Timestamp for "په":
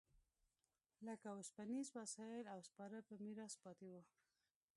3.07-3.13